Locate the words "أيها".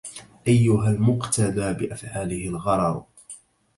0.47-0.89